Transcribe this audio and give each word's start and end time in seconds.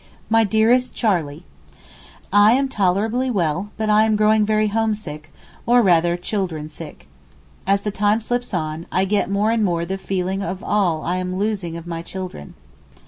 MY 0.31 0.45
DEAREST 0.45 0.95
CHARLEY, 0.95 1.43
I 2.33 2.53
am 2.53 2.69
tolerably 2.69 3.29
well, 3.29 3.69
but 3.77 3.87
I 3.87 4.05
am 4.05 4.15
growing 4.15 4.43
very 4.47 4.69
homesick—or 4.69 5.79
rather 5.83 6.17
children 6.17 6.69
sick. 6.71 7.07
As 7.67 7.81
the 7.81 7.91
time 7.91 8.19
slips 8.19 8.51
on 8.51 8.87
I 8.91 9.05
get 9.05 9.29
more 9.29 9.51
and 9.51 9.63
more 9.63 9.85
the 9.85 9.99
feeling 9.99 10.41
of 10.41 10.63
all 10.63 11.03
I 11.03 11.17
am 11.17 11.35
losing 11.35 11.77
of 11.77 11.85
my 11.85 12.01
children. 12.01 12.55